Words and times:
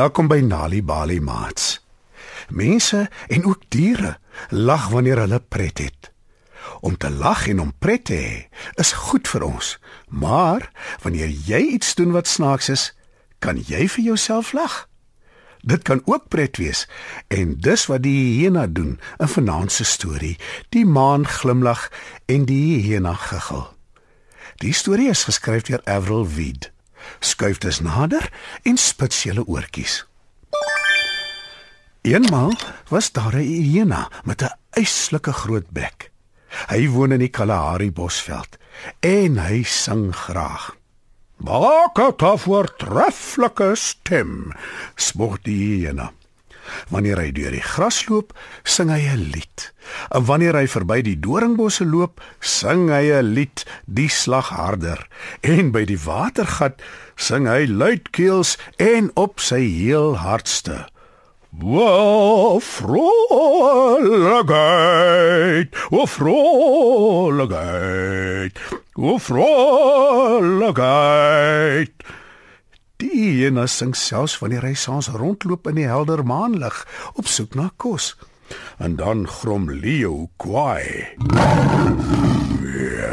Welkom 0.00 0.30
by 0.30 0.38
Nali 0.40 0.78
Bali 0.80 1.18
Mats. 1.20 1.80
Mense 2.48 3.10
en 3.28 3.44
ook 3.44 3.66
diere 3.68 4.14
lag 4.48 4.88
wanneer 4.88 5.18
hulle 5.18 5.40
pret 5.40 5.78
het. 5.78 6.12
Om 6.80 6.96
te 6.96 7.10
lag 7.10 7.42
en 7.48 7.60
om 7.60 7.72
pret 7.78 8.04
te 8.08 8.16
hê 8.16 8.38
is 8.80 8.94
goed 8.96 9.28
vir 9.28 9.44
ons. 9.44 9.74
Maar 10.08 10.70
wanneer 11.02 11.28
jy 11.28 11.60
iets 11.76 11.92
doen 11.98 12.14
wat 12.16 12.30
snaaks 12.30 12.70
is, 12.72 12.86
kan 13.44 13.60
jy 13.60 13.90
vir 13.96 14.04
jouself 14.12 14.54
lag. 14.56 14.86
Dit 15.60 15.84
kan 15.84 16.00
ook 16.06 16.30
pret 16.32 16.56
wees 16.56 16.86
en 17.28 17.58
dis 17.60 17.86
wat 17.92 18.06
die 18.06 18.40
hyena 18.40 18.66
doen 18.70 18.96
in 19.18 19.34
vanaand 19.36 19.74
se 19.74 19.84
storie. 19.84 20.38
Die 20.72 20.86
maan 20.86 21.28
glimlag 21.28 21.90
en 22.24 22.48
die 22.48 22.80
hyena 22.86 23.18
giggel. 23.28 23.66
Die 24.64 24.72
storie 24.72 25.12
is 25.12 25.28
geskryf 25.28 25.68
deur 25.68 25.84
Avril 25.84 26.24
Weed. 26.24 26.72
Skuif 27.18 27.58
dus 27.58 27.80
nader 27.80 28.30
en 28.62 28.76
spits 28.76 29.22
julle 29.22 29.46
oortjies. 29.46 30.06
Eenmal 32.02 32.54
was 32.88 33.12
daar 33.12 33.34
'n 33.36 33.44
hyena 33.44 34.10
met 34.24 34.42
'n 34.42 34.56
yslike 34.72 35.32
groot 35.32 35.70
bek. 35.70 36.10
Hy 36.68 36.88
woon 36.88 37.12
in 37.12 37.18
die 37.18 37.28
Kalahari 37.28 37.90
Bosveld 37.92 38.58
en 39.00 39.38
hy 39.38 39.62
sing 39.62 40.14
graag. 40.16 40.76
Maak 41.36 41.98
'n 41.98 42.38
voortreffelike 42.38 43.74
stem, 43.74 44.52
spog 44.94 45.42
die 45.42 45.56
hyena. 45.56 46.12
Wanneer 46.88 47.18
hy 47.18 47.32
deur 47.32 47.50
die 47.50 47.64
gras 47.64 48.06
loop, 48.08 48.32
sing 48.64 48.90
hy 48.90 49.00
'n 49.08 49.30
lied. 49.34 49.72
En 50.10 50.24
wanneer 50.24 50.54
hy 50.54 50.66
verby 50.66 51.02
die 51.02 51.18
doringbosse 51.18 51.84
loop, 51.84 52.20
sing 52.40 52.90
hy 52.90 53.12
'n 53.12 53.32
lied, 53.34 53.64
die 53.86 54.08
slag 54.08 54.48
harder. 54.48 55.08
En 55.40 55.70
by 55.70 55.84
die 55.84 55.98
watergat 55.98 56.82
sing 57.16 57.46
hy 57.46 57.66
luidkeels 57.66 58.58
en 58.76 59.10
op 59.14 59.40
sy 59.40 59.60
heel 59.60 60.16
hardste. 60.16 60.86
Wo 61.50 62.60
vroligheid, 62.62 62.96
wo 65.90 66.06
vroligheid, 66.06 67.50
wo 68.94 69.18
vroligheid. 69.18 70.60
Die 73.00 73.46
ene 73.46 73.64
sing 73.70 73.94
selfs 73.96 74.36
wanneer 74.42 74.66
hy 74.68 74.74
saans 74.76 75.08
rondloop 75.14 75.70
in 75.70 75.78
die 75.80 75.88
helder 75.88 76.20
maanlig 76.26 76.84
op 77.16 77.30
soek 77.30 77.56
na 77.56 77.70
kos. 77.80 78.12
En 78.76 78.96
dan 79.00 79.24
grom 79.28 79.70
Leo 79.70 80.28
kwaai. 80.42 81.16
Ja, 82.76 83.10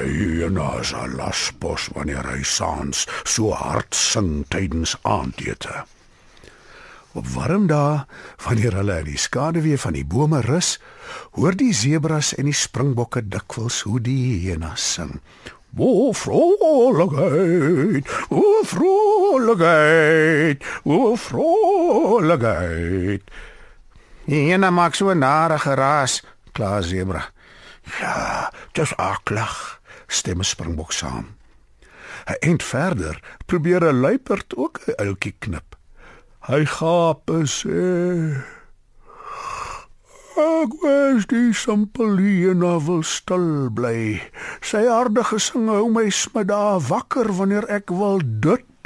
as 0.78 0.94
'n 0.94 1.16
laspos 1.16 1.90
wanneer 1.96 2.26
hy 2.28 2.44
saans 2.44 3.08
so 3.24 3.52
hard 3.52 3.96
sing 3.96 4.46
tydens 4.48 4.98
aandete. 5.02 5.86
Op 7.14 7.28
warm 7.28 7.68
dae, 7.68 8.06
wanneer 8.46 8.74
hulle 8.78 9.00
in 9.00 9.06
die 9.06 9.18
skaduwee 9.18 9.78
van 9.78 9.94
die 9.94 10.06
bome 10.06 10.42
rus, 10.42 10.80
hoor 11.32 11.56
die 11.56 11.74
sebras 11.74 12.36
en 12.38 12.46
die 12.46 12.54
springbokke 12.54 13.28
dikwels 13.28 13.82
hoe 13.82 14.02
die 14.02 14.40
hyena 14.40 14.76
sing. 14.76 15.22
O 15.78 16.14
vroligheid, 16.14 18.06
o 18.30 18.64
vroligheid, 19.48 20.64
o 20.84 21.16
vroligheid. 21.16 23.22
Hyena 24.26 24.72
maak 24.72 24.96
so 24.96 25.10
'n 25.10 25.20
nare 25.20 25.60
geraas, 25.60 26.24
kla 26.52 26.82
sebra. 26.82 27.24
Ja, 28.00 28.52
dis 28.74 28.94
aklag, 28.98 29.80
stem 30.08 30.40
'n 30.40 30.44
springbok 30.44 30.92
saam. 30.92 31.36
'n 32.28 32.36
Eind 32.40 32.64
verder 32.64 33.20
probeer 33.46 33.84
'n 33.84 34.00
luiperd 34.00 34.56
ook 34.56 34.80
'n 34.86 34.96
uiltjie 34.96 35.36
knip. 35.40 35.76
Hy 36.40 36.66
gaap 36.66 37.30
en 37.30 37.48
sê: 37.48 38.44
Ek 40.38 40.72
wens 40.82 41.26
die 41.26 41.54
simpelie 41.54 42.54
novel 42.54 43.04
stil 43.04 43.70
bly. 43.74 44.22
Sy 44.62 44.86
aardige 44.86 45.40
sing 45.40 45.68
hou 45.68 45.90
my 45.90 46.10
smiddag 46.10 46.88
wakker 46.88 47.34
wanneer 47.34 47.66
ek 47.70 47.90
wil 47.90 48.22
dut. 48.24 48.77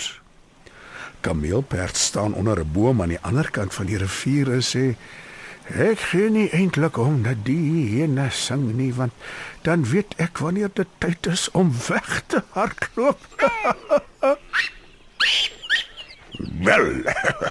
Kameelperd 1.22 1.98
staan 1.98 2.34
onder 2.34 2.60
'n 2.60 2.72
boom 2.72 3.02
aan 3.02 3.14
die 3.14 3.22
ander 3.22 3.52
kant 3.52 3.74
van 3.74 3.86
die 3.86 3.98
rivier 3.98 4.52
en 4.52 4.64
sê: 4.64 4.96
Ek 5.70 6.00
gee 6.00 6.30
nie 6.30 6.50
eintlik 6.50 6.98
om 6.98 7.22
dat 7.24 7.46
die 7.46 7.88
hyena 7.88 8.30
sing 8.30 8.74
nie 8.76 8.94
want 8.94 9.14
dan 9.62 9.86
weet 9.86 10.14
ek 10.18 10.38
wanneer 10.38 10.70
dit 10.74 10.88
tyd 10.98 11.28
is 11.28 11.52
om 11.52 11.72
weg 11.88 12.24
te 12.28 12.44
hardloop. 12.50 13.22
Wel, 16.66 17.04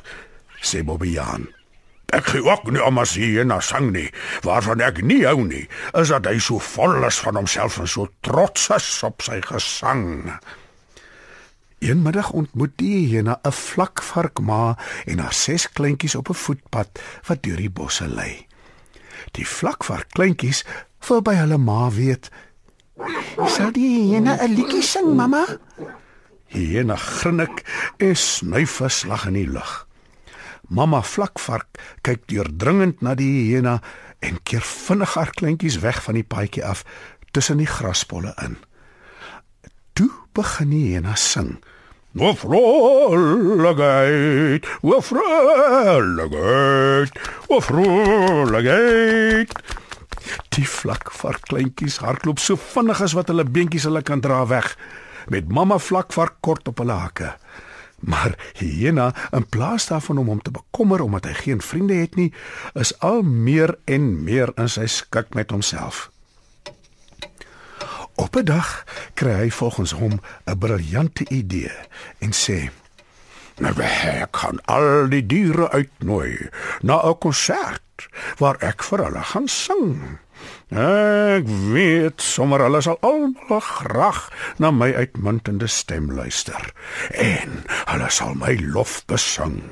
sê 0.69 0.82
Bobbejaan. 0.84 1.48
Ek 2.10 2.26
gee 2.26 2.42
ook 2.42 2.66
nie 2.75 2.82
om 2.82 2.98
as 2.98 3.14
hy 3.14 3.44
na 3.47 3.60
sang 3.62 3.92
nie, 3.94 4.09
waarvan 4.42 4.82
ek 4.82 4.98
nie 5.06 5.22
hou 5.22 5.44
nie, 5.47 5.69
is 5.94 6.10
dat 6.10 6.26
hy 6.26 6.41
so 6.42 6.59
vol 6.59 7.06
is 7.06 7.20
van 7.22 7.38
homself 7.38 7.78
en 7.78 7.86
so 7.88 8.10
trots 8.26 8.66
is 8.75 8.88
op 9.06 9.22
sy 9.22 9.38
gesang. 9.47 10.34
Eenmiddag 11.80 12.30
ontmoet 12.36 12.74
die 12.76 13.06
hyena 13.08 13.38
'n 13.41 13.52
vlakvarkma 13.52 14.76
en 15.06 15.18
haar 15.18 15.32
ses 15.32 15.64
kleintjies 15.72 16.14
op 16.14 16.28
'n 16.28 16.42
voetpad 16.44 17.00
wat 17.26 17.42
deur 17.42 17.56
die 17.56 17.70
bosse 17.70 18.08
lei. 18.08 18.46
Die 19.32 19.46
vlakvark 19.46 20.08
kleintjies 20.12 20.64
wil 21.08 21.22
by 21.22 21.34
hulle 21.34 21.58
ma 21.58 21.91
weet. 21.91 22.30
Sal 23.46 23.72
die 23.72 23.88
hyena 23.88 24.36
'n 24.36 24.54
liedjie 24.54 24.82
sing, 24.82 25.16
mamma? 25.16 25.46
Hyena 26.46 26.96
grinnik 26.96 27.64
en 27.97 28.16
snuif 28.16 28.80
'n 28.80 28.91
slag 28.91 29.26
in 29.26 29.32
die 29.32 29.50
lug. 29.50 29.86
Mamma 30.68 31.02
vlakvark 31.02 31.68
kyk 32.02 32.26
deurdringend 32.26 33.00
na 33.00 33.14
die 33.14 33.48
hyena 33.48 33.80
en 34.18 34.42
keer 34.42 34.60
vinnig 34.62 35.14
haar 35.14 35.30
kleintjies 35.30 35.78
weg 35.78 36.02
van 36.02 36.14
die 36.14 36.24
paadjie 36.24 36.64
af 36.64 36.84
tussen 37.30 37.56
die 37.56 37.66
graspolle 37.66 38.34
in. 38.44 38.56
Begin 40.40 40.72
hyena 40.72 41.12
sing. 41.20 41.58
O 42.16 42.32
vroligheid, 42.32 44.64
o 44.80 44.96
vroligheid, 45.04 47.12
o 47.48 47.60
vroligheid. 47.60 49.52
Die 50.56 50.64
vlakvark 50.64 51.44
kleintjies 51.50 52.00
hardloop 52.00 52.40
so 52.40 52.56
vinnig 52.56 53.02
as 53.04 53.12
wat 53.18 53.28
hulle 53.28 53.44
beentjies 53.44 53.84
hulle 53.88 54.02
kan 54.02 54.20
dra 54.24 54.48
weg 54.48 54.76
met 55.28 55.52
mamma 55.52 55.78
vlakvark 55.78 56.40
kort 56.40 56.68
op 56.72 56.78
hulle 56.80 56.96
hakke. 56.96 57.36
Maar 58.00 58.32
hyena, 58.56 59.12
in 59.36 59.44
plaas 59.44 59.92
daarvan 59.92 60.24
om 60.24 60.32
hom 60.32 60.42
te 60.42 60.50
bekommer 60.56 61.04
omdat 61.04 61.28
hy 61.28 61.36
geen 61.44 61.60
vriende 61.60 62.00
het 62.00 62.16
nie, 62.16 62.32
is 62.72 62.96
al 63.04 63.20
meer 63.22 63.76
en 63.84 64.24
meer 64.24 64.56
in 64.56 64.72
sy 64.72 64.88
skik 64.88 65.36
met 65.36 65.52
homself. 65.52 66.08
Op 68.20 68.36
'n 68.36 68.44
dag 68.44 68.84
kry 69.14 69.32
hy 69.32 69.50
volgens 69.50 69.92
hom 69.92 70.20
'n 70.44 70.58
briljante 70.58 71.25
idee 71.28 71.72
en 72.19 72.32
sê: 72.32 72.70
"Nou 73.56 73.74
ek 73.80 74.30
kan 74.30 74.60
al 74.65 75.09
die 75.09 75.27
diere 75.27 75.71
uitnooi 75.71 76.48
na 76.80 77.00
'n 77.09 77.18
konsert 77.18 78.09
waar 78.36 78.56
ek 78.60 78.83
vir 78.83 79.04
hulle 79.04 79.22
gaan 79.22 79.48
sing." 79.48 80.18
Ek 80.68 81.47
weet 81.72 82.22
sommer 82.22 82.60
hulle 82.60 82.80
sal 82.80 82.98
almal 83.00 83.60
graag 83.60 84.28
na 84.56 84.71
my 84.71 84.92
uitmuntende 84.94 85.66
stem 85.66 86.12
luister 86.12 86.72
en 87.10 87.65
hulle 87.84 88.10
sal 88.10 88.34
my 88.34 88.54
lof 88.72 89.03
besing. 89.06 89.62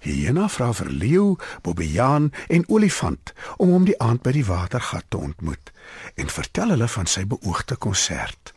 Hyena 0.00 0.48
vra 0.48 0.72
vir 0.72 0.90
leeu, 0.90 1.36
bobbejaan 1.62 2.32
en 2.48 2.68
olifant 2.68 3.32
om 3.56 3.70
hom 3.70 3.84
die 3.84 3.98
aand 3.98 4.22
by 4.22 4.32
die 4.32 4.46
watergat 4.46 5.04
te 5.08 5.16
ontmoet 5.16 5.70
en 6.14 6.28
vertel 6.28 6.74
hulle 6.74 6.88
van 6.88 7.06
sy 7.06 7.24
beoogde 7.26 7.76
konsert. 7.76 8.54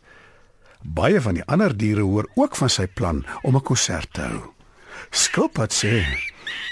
Baie 0.82 1.20
van 1.20 1.34
die 1.34 1.44
ander 1.44 1.76
diere 1.76 2.06
hoor 2.08 2.28
ook 2.34 2.56
van 2.56 2.70
sy 2.70 2.86
plan 2.86 3.24
om 3.42 3.56
'n 3.56 3.62
konsert 3.62 4.12
te 4.12 4.20
hou. 4.20 4.54
Skilpad 5.10 5.72
sê: 5.72 6.04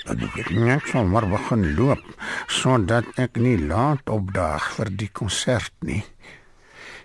dat 0.09 0.39
ek 0.41 0.51
net 0.51 0.85
van 0.93 1.11
maar 1.11 1.27
begin 1.29 1.75
loop 1.77 2.05
sodat 2.47 3.09
ek 3.21 3.37
nie 3.43 3.59
laat 3.61 4.09
opdaag 4.09 4.71
vir 4.77 4.93
die 5.03 5.11
konsert 5.13 5.75
nie. 5.85 6.05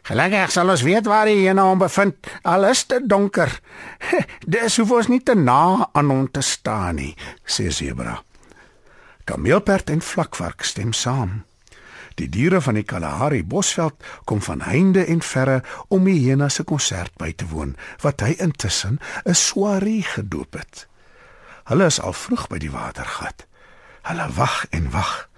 Gelukkig 0.03 0.51
sal 0.51 0.71
ons 0.71 0.83
weet 0.83 1.07
waar 1.07 1.29
hy 1.31 1.47
hom 1.47 1.59
nou 1.59 1.69
bevind. 1.79 2.27
Al 2.43 2.67
is 2.67 2.83
dit 2.91 3.05
donker. 3.07 3.51
Dis 4.55 4.77
hoef 4.79 4.91
ons 4.99 5.07
nie 5.11 5.21
te 5.23 5.35
na 5.35 5.89
aan 5.93 6.11
hom 6.11 6.27
te 6.27 6.43
staan 6.43 6.99
nie, 6.99 7.13
sê 7.47 7.69
Zebra. 7.71 8.17
Kameelperd 9.23 9.93
en 9.93 10.03
vlakvark 10.03 10.67
stem 10.67 10.91
saam. 10.91 11.43
Die 12.15 12.29
diere 12.29 12.61
van 12.61 12.77
die 12.77 12.85
Kalahari 12.85 13.43
Bosveld 13.43 13.95
kom 14.29 14.41
van 14.41 14.61
heinde 14.61 15.05
en 15.05 15.21
verre 15.21 15.61
om 15.87 16.05
die 16.05 16.19
hyena 16.19 16.49
se 16.49 16.63
konsert 16.63 17.15
by 17.17 17.31
te 17.33 17.47
woon, 17.49 17.75
wat 18.01 18.21
hy 18.21 18.35
intussen 18.37 18.99
'n 19.25 19.33
soirée 19.33 20.03
gedoop 20.03 20.53
het. 20.53 20.87
Hulle 21.63 21.85
is 21.85 22.01
al 22.01 22.13
vroeg 22.13 22.47
by 22.47 22.57
die 22.57 22.71
watergat. 22.71 23.47
Hulle 24.03 24.27
wag 24.35 24.65
en 24.69 24.91
wag. 24.91 25.29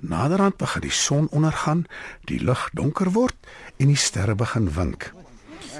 Naderhand 0.00 0.56
begin 0.56 0.80
die 0.80 0.92
son 0.92 1.28
ondergaan, 1.30 1.86
die 2.24 2.40
lug 2.40 2.70
donker 2.72 3.12
word 3.12 3.36
en 3.76 3.86
die 3.86 3.96
sterre 3.96 4.34
begin 4.34 4.72
wink. 4.72 5.12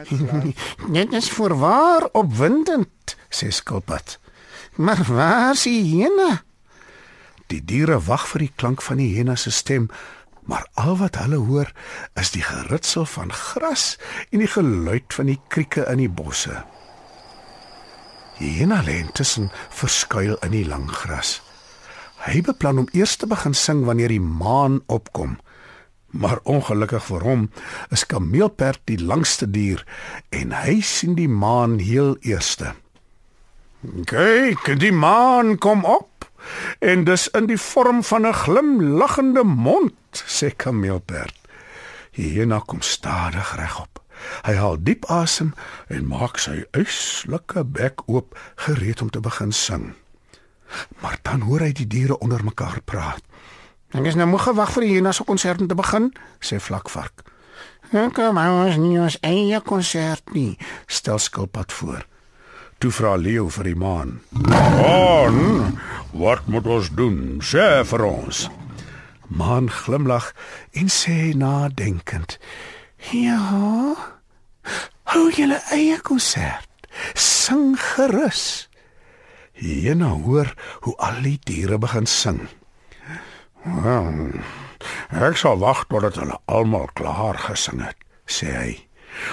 Dit 0.96 1.12
is 1.12 1.30
voorwaar 1.30 2.08
opwindend, 2.12 3.16
sê 3.28 3.50
Skilpad. 3.50 4.18
Maar 4.76 5.04
waar 5.08 5.52
is 5.52 5.62
die 5.62 5.82
hyena? 5.82 6.42
Die 7.46 7.62
diere 7.64 7.98
wag 8.02 8.26
vir 8.28 8.46
die 8.46 8.52
klank 8.56 8.82
van 8.82 9.00
die 9.00 9.12
hyena 9.14 9.36
se 9.38 9.50
stem, 9.54 9.88
maar 10.46 10.66
al 10.74 10.96
wat 11.02 11.18
hulle 11.18 11.40
hoor 11.42 11.72
is 12.14 12.30
die 12.34 12.42
geritsel 12.42 13.06
van 13.06 13.32
gras 13.32 13.96
en 14.30 14.42
die 14.42 14.50
geluid 14.50 15.14
van 15.14 15.30
die 15.30 15.40
krieke 15.52 15.86
in 15.90 16.02
die 16.02 16.10
bosse. 16.10 16.62
Hyena 18.38 18.82
lê 18.84 19.00
intussen 19.00 19.50
verskuil 19.72 20.36
in 20.44 20.54
die 20.54 20.66
lang 20.68 20.86
gras. 20.92 21.40
Hy 22.26 22.42
beplan 22.44 22.84
om 22.84 22.88
eers 22.92 23.16
te 23.16 23.28
begin 23.30 23.54
sing 23.54 23.84
wanneer 23.88 24.12
die 24.12 24.22
maan 24.22 24.80
opkom. 24.92 25.36
Maar 26.16 26.40
ongelukkig 26.48 27.04
vir 27.08 27.24
hom 27.26 27.46
is 27.92 28.06
kameelperd 28.08 28.80
die 28.88 28.98
langste 29.02 29.48
dier 29.50 29.82
en 30.30 30.54
hy 30.56 30.80
sien 30.80 31.16
die 31.18 31.30
maan 31.30 31.78
heel 31.82 32.16
eerste. 32.24 32.74
Kyk, 34.08 34.72
die 34.80 34.92
maan 34.94 35.56
kom 35.62 35.84
op 35.84 36.15
en 36.78 37.04
dis 37.04 37.28
in 37.28 37.46
die 37.46 37.60
vorm 37.60 38.02
van 38.04 38.26
'n 38.26 38.34
glimlaggende 38.34 39.44
mond, 39.44 39.94
sê 40.12 40.56
kameelperd. 40.56 41.36
Hyena 42.10 42.62
kom 42.66 42.80
stadig 42.80 43.56
regop. 43.56 44.00
Hy 44.42 44.54
haal 44.54 44.76
diep 44.80 45.04
asem 45.12 45.54
en 45.88 46.08
maak 46.08 46.38
sy 46.38 46.64
uitslike 46.70 47.64
bek 47.64 48.02
oop, 48.06 48.38
gereed 48.54 49.02
om 49.02 49.10
te 49.10 49.20
begin 49.20 49.52
sing. 49.52 49.94
Maar 51.00 51.18
dan 51.22 51.40
hoor 51.40 51.60
hy 51.60 51.72
die 51.72 51.86
diere 51.86 52.18
onder 52.18 52.44
mekaar 52.44 52.80
praat. 52.84 53.22
Ek 53.94 54.04
is 54.04 54.16
nou 54.18 54.26
moeg 54.26 54.48
gewag 54.48 54.72
vir 54.74 54.82
die 54.82 54.94
hyena 54.96 55.12
se 55.12 55.24
konsert 55.24 55.60
om 55.60 55.68
te 55.70 55.78
begin, 55.78 56.10
sê 56.40 56.58
Vlakvark. 56.60 57.22
Ek 57.94 58.18
maar 58.34 58.66
ons 58.66 58.76
nie 58.82 58.98
ons 58.98 59.18
eie 59.22 59.60
konsert 59.62 60.34
nie, 60.34 60.58
stel 60.90 61.20
Skilpad 61.22 61.72
voor. 61.72 62.02
Toe 62.82 62.90
vra 62.92 63.14
Leo 63.16 63.46
vir 63.48 63.64
die 63.64 63.76
maan. 63.78 64.20
"Maan, 64.30 65.78
wat 66.16 66.46
moet 66.46 66.66
ons 66.66 66.90
doen? 66.90 67.40
Sê 67.40 67.84
vir 67.84 68.04
ons." 68.04 68.48
Maan 69.26 69.70
glimlag 69.70 70.32
en 70.72 70.88
sê 70.88 71.34
nadenkend: 71.34 72.38
"Ja. 73.10 73.38
Hou 75.02 75.30
julle 75.30 75.60
eie 75.70 76.00
konsert. 76.00 76.68
Sing 77.14 77.76
gerus." 77.78 78.68
Hyena 79.52 80.08
hoor 80.08 80.54
hoe 80.80 80.96
al 80.96 81.22
die 81.22 81.38
diere 81.44 81.78
begin 81.78 82.06
sing. 82.06 82.48
"Wel, 83.64 84.30
ek 85.10 85.36
sal 85.36 85.58
wag 85.58 85.86
totdat 85.88 86.16
hulle 86.16 86.38
almal 86.44 86.88
klaar 86.94 87.38
gesing 87.38 87.80
het," 87.84 87.96
sê 88.26 88.46
hy. 88.46 88.88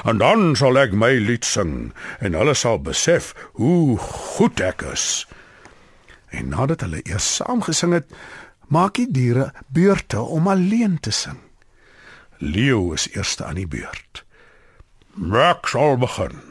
"En 0.05 0.17
dan 0.17 0.55
sal 0.55 0.77
ek 0.77 0.93
my 0.93 1.11
lied 1.11 1.45
sing 1.45 1.93
en 2.19 2.33
hulle 2.33 2.53
sal 2.53 2.79
besef 2.79 3.33
hoe 3.53 3.97
goed 3.97 4.59
ek 4.59 4.81
is." 4.81 5.27
En 6.33 6.49
nadat 6.49 6.81
hulle 6.81 7.01
eers 7.05 7.35
saam 7.35 7.61
gesing 7.61 7.93
het, 7.93 8.09
maak 8.73 8.97
die 8.97 9.11
diere 9.11 9.51
beurte 9.67 10.21
om 10.21 10.47
alleen 10.49 10.99
te 10.99 11.11
sing. 11.13 11.37
Leo 12.37 12.93
is 12.93 13.07
eerste 13.13 13.45
aan 13.45 13.59
die 13.61 13.67
beurt. 13.67 14.25
"Ek 15.31 15.67
sal 15.67 15.97
begin." 15.97 16.41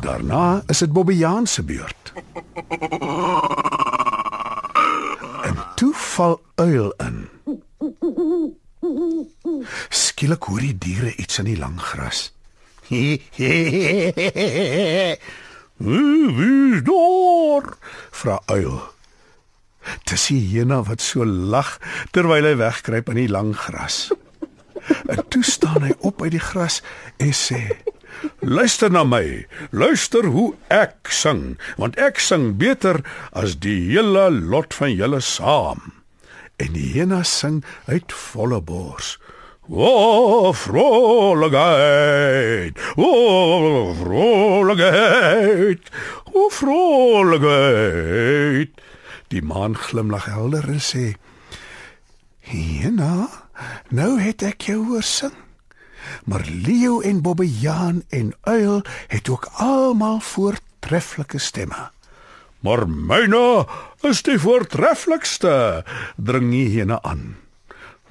Daarna 0.00 0.62
is 0.66 0.78
dit 0.78 0.92
Bobbejaan 0.92 1.46
se 1.46 1.62
beurt. 1.62 2.12
En 5.42 5.56
toe 5.74 5.94
val 5.94 6.40
uil 6.54 6.94
in. 6.96 7.28
Skielik 9.88 10.42
hoor 10.42 10.60
die 10.60 10.78
diere 10.78 11.16
iets 11.16 11.38
in 11.38 11.44
die 11.44 11.58
lang 11.58 11.80
gras. 11.80 12.32
Wie 15.76 16.82
dor? 16.82 17.76
vra 18.10 18.40
uil. 18.48 18.78
Dis 20.08 20.28
die 20.30 20.40
hyena 20.40 20.80
wat 20.86 21.02
so 21.04 21.24
lag 21.24 21.76
terwyl 22.16 22.48
hy 22.48 22.56
wegkruip 22.58 23.10
in 23.12 23.20
die 23.20 23.30
lang 23.30 23.52
gras. 23.54 24.08
En 25.10 25.22
toe 25.30 25.44
staan 25.46 25.84
hy 25.86 25.92
op 26.06 26.22
uit 26.22 26.34
die 26.34 26.42
gras 26.42 26.80
en 27.22 27.32
sê: 27.34 27.60
Luister 28.40 28.90
na 28.90 29.04
my. 29.04 29.44
Luister 29.70 30.26
hoe 30.32 30.54
ek 30.72 31.10
sing, 31.12 31.56
want 31.76 31.98
ek 32.00 32.20
sing 32.22 32.54
beter 32.60 33.02
as 33.36 33.58
die 33.62 33.78
hele 33.90 34.28
lot 34.32 34.74
van 34.74 34.94
julle 34.94 35.20
saam. 35.20 35.92
En 36.56 36.72
die 36.72 36.88
hyena 36.94 37.22
sing 37.26 37.60
uit 37.90 38.12
volle 38.16 38.62
bors. 38.64 39.16
O 39.68 40.52
vrolikheid, 40.52 42.78
o 42.96 43.94
vrolikheid, 43.98 45.80
o 46.32 46.48
vrolikheid. 46.50 48.70
Die 49.28 49.42
maan 49.42 49.74
glimlag 49.74 50.24
helder 50.30 50.68
en 50.70 50.80
sê: 50.80 51.14
"Hyena, 52.40 53.28
nou 53.90 54.20
het 54.20 54.42
ek 54.42 54.60
jou 54.70 54.86
hoor 54.86 55.02
sing." 55.02 55.34
maar 56.24 56.44
Leo 56.46 57.00
en 57.00 57.22
Bobbejaan 57.22 58.02
en 58.08 58.34
Uil 58.40 58.82
het 59.06 59.28
ook 59.28 59.48
almal 59.52 60.20
voortreffelike 60.20 61.38
stemme. 61.38 61.90
Maar 62.60 62.88
myne 62.88 63.66
is 64.00 64.22
die 64.22 64.38
voortreffelikste, 64.38 65.84
dring 66.16 66.50
hy 66.50 66.64
hierne 66.72 67.02
aan. 67.02 67.45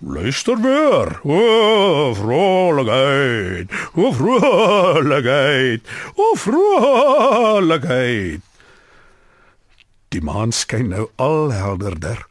Luister 0.07 0.62
weer. 0.62 1.19
O, 1.24 2.13
vrolikheid. 2.13 3.72
O, 3.94 4.13
vrolikheid. 4.13 5.81
O, 6.16 6.36
vrolikheid. 6.36 8.41
Die 10.13 10.22
maan 10.22 10.53
skyn 10.53 10.91
nou 10.94 11.08
al 11.15 11.50
helderder. 11.51 12.22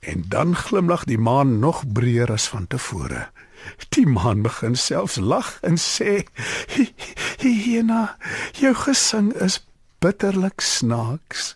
En 0.00 0.24
dan 0.26 0.56
glimlag 0.58 1.06
die 1.06 1.18
maan 1.18 1.62
nog 1.62 1.86
breër 1.86 2.34
as 2.34 2.48
van 2.50 2.66
tevore. 2.66 3.28
Die 3.94 4.06
man 4.06 4.42
begin 4.42 4.74
selfs 4.74 5.22
lag 5.22 5.62
en 5.62 5.78
sê: 5.78 6.26
"Hiena, 7.38 8.18
jou 8.58 8.74
gesing 8.74 9.30
is 9.38 9.62
bitterlik 10.02 10.60
snaaks." 10.60 11.54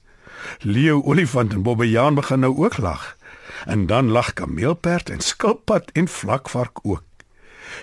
Leo 0.63 1.03
olifant 1.03 1.53
en 1.53 1.67
bobbejaan 1.67 2.15
begin 2.15 2.47
nou 2.47 2.55
ook 2.63 2.79
lag. 2.79 3.17
En 3.65 3.87
dan 3.87 4.11
lag 4.11 4.33
kameelperd 4.33 5.11
en 5.11 5.21
skilpad 5.21 5.91
en 5.93 6.09
vlakvark 6.09 6.79
ook. 6.83 7.03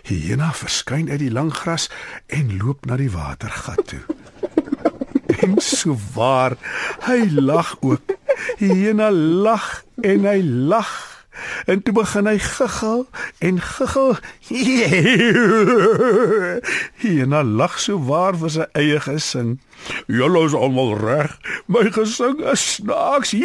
Hiena 0.03 0.53
verskyn 0.53 1.10
uit 1.10 1.20
die 1.20 1.32
lang 1.32 1.53
gras 1.53 1.89
en 2.27 2.58
loop 2.58 2.86
na 2.86 2.98
die 2.98 3.12
watergat 3.12 3.88
toe. 3.88 4.03
en 5.44 5.60
so 5.62 5.98
waar, 6.13 6.56
hy 7.08 7.27
lag 7.32 7.75
ook. 7.82 8.15
Hiena 8.58 9.12
lag 9.12 9.84
en 10.01 10.25
hy 10.30 10.39
lag. 10.44 10.94
En 11.65 11.84
toe 11.84 11.93
begin 11.93 12.27
hy 12.27 12.39
giggel 12.39 13.08
en 13.39 13.62
giggel. 13.62 14.17
Hyena 17.01 17.43
lag 17.43 17.79
so 17.79 18.00
waar 18.03 18.36
vir 18.39 18.51
sy 18.51 18.65
eie 18.79 19.00
gesing. 19.03 19.60
Julle 20.12 20.46
is 20.48 20.55
almal 20.58 20.98
reg. 21.00 21.32
My 21.72 21.88
gesing 21.91 22.43
is 22.51 22.63
snaaks. 22.75 23.32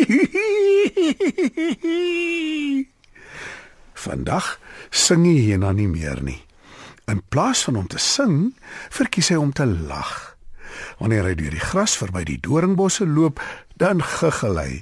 Vandag 3.99 4.59
sing 4.91 5.25
hy 5.27 5.39
hyena 5.43 5.73
nie 5.75 5.89
meer 5.91 6.23
nie. 6.23 6.41
In 7.09 7.23
plaas 7.33 7.65
van 7.67 7.79
om 7.81 7.89
te 7.89 7.99
sing, 7.99 8.55
verkies 8.95 9.31
hy 9.33 9.39
om 9.41 9.53
te 9.53 9.67
lag. 9.67 10.37
Wanneer 10.99 11.31
hy 11.31 11.35
deur 11.39 11.55
die 11.55 11.69
gras 11.71 11.97
verby 11.99 12.25
die 12.29 12.41
doringbosse 12.43 13.07
loop, 13.09 13.41
dan 13.81 14.03
giggel 14.05 14.61
hy. 14.61 14.73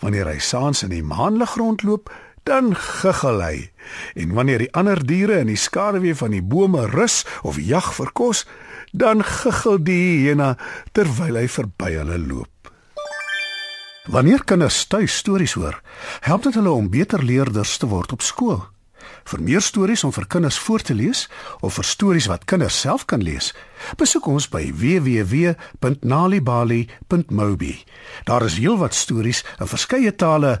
Wanneer 0.00 0.30
hy 0.30 0.38
saans 0.38 0.84
in 0.86 0.92
die 0.94 1.04
maanlig 1.04 1.56
rondloop, 1.58 2.12
dan 2.44 2.76
giggel 2.76 3.42
hy. 3.42 3.70
En 4.14 4.32
wanneer 4.36 4.58
die 4.64 4.72
ander 4.72 5.00
diere 5.06 5.38
in 5.42 5.50
die 5.52 5.60
skaduwee 5.60 6.16
van 6.16 6.30
die 6.36 6.44
bome 6.44 6.86
rus 6.92 7.24
of 7.42 7.60
jag 7.60 7.92
vir 7.96 8.12
kos, 8.12 8.44
dan 8.92 9.24
giggel 9.24 9.80
die 9.82 10.24
hyena 10.24 10.56
terwyl 10.92 11.36
hy 11.40 11.48
verby 11.50 11.94
hulle 11.98 12.18
loop. 12.20 12.48
Wanneer 14.04 14.44
kinders 14.44 14.86
tuis 14.86 15.16
stories 15.16 15.52
hoor, 15.56 15.82
help 16.20 16.42
dit 16.44 16.54
hulle 16.54 16.70
om 16.70 16.90
beter 16.92 17.24
leerders 17.24 17.78
te 17.80 17.86
word 17.88 18.12
op 18.12 18.22
skool. 18.22 18.60
Vir 19.24 19.40
meer 19.40 19.64
stories 19.64 20.04
om 20.04 20.12
vir 20.12 20.26
kinders 20.28 20.58
voor 20.60 20.84
te 20.84 20.92
lees 20.96 21.28
of 21.64 21.74
vir 21.78 21.84
stories 21.88 22.26
wat 22.28 22.44
kinders 22.48 22.80
self 22.80 23.04
kan 23.08 23.22
lees, 23.24 23.54
besoek 23.96 24.26
ons 24.28 24.48
by 24.52 24.72
www.nalibali.mobi. 24.76 27.74
Daar 28.28 28.44
is 28.44 28.60
heelwat 28.60 28.94
stories 28.94 29.44
in 29.56 29.66
verskeie 29.72 30.12
tale 30.12 30.60